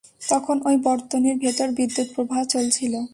[0.29, 2.93] তখন ওই বর্তনীর ভেতর বিদ্যুৎ–প্রবাহ চলছিল।